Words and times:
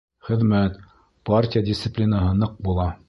Хеҙмәт, 0.27 0.79
партия 1.31 1.63
дисциплинаһы 1.69 2.33
ныҡ 2.41 2.57
була. 2.71 2.91